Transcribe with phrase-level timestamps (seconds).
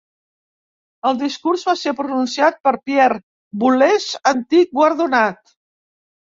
[1.09, 3.21] El discurs va ser pronunciat per Pierre
[3.67, 5.57] Boulez, antic guardonat.